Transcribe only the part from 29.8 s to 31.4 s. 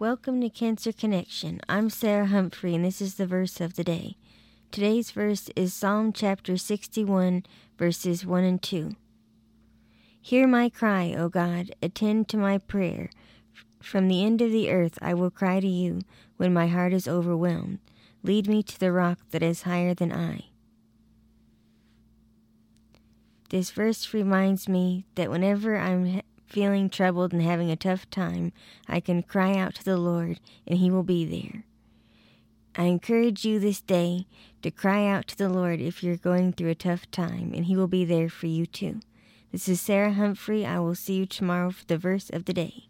the Lord and He will be